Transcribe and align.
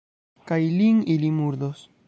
Kaj 0.51 0.57
lin 0.79 1.03
ili 1.17 1.31
murdos! 1.39 1.89